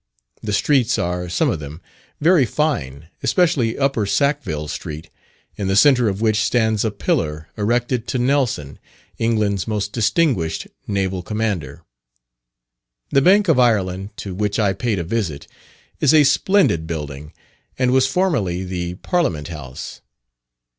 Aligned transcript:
The 0.41 0.51
streets 0.51 0.97
are 0.97 1.29
some 1.29 1.47
of 1.51 1.59
them 1.59 1.79
very 2.19 2.43
fine, 2.43 3.09
especially 3.21 3.77
upper 3.77 4.07
Sackville 4.07 4.67
Street, 4.67 5.11
in 5.57 5.67
the 5.67 5.75
centre 5.75 6.09
of 6.09 6.21
which 6.21 6.39
stands 6.41 6.83
a 6.83 6.89
pillar 6.89 7.49
erected 7.55 8.07
to 8.07 8.17
Nelson, 8.17 8.79
England's 9.19 9.67
most 9.67 9.91
distinguished 9.93 10.65
Naval 10.87 11.21
Commander. 11.21 11.83
The 13.11 13.21
Bank 13.21 13.47
of 13.47 13.59
Ireland, 13.59 14.09
to 14.17 14.33
which 14.33 14.57
I 14.57 14.73
paid 14.73 14.97
a 14.97 15.03
visit, 15.03 15.45
is 15.99 16.15
a 16.15 16.23
splendid 16.23 16.87
building, 16.87 17.31
and 17.77 17.91
was 17.91 18.07
formerly 18.07 18.63
the 18.63 18.95
Parliament 18.95 19.49
House. 19.49 20.01